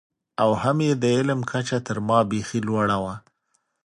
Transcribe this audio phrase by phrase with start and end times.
[0.43, 3.15] او هم یې د علم کچه تر ما بېخي لوړه وه.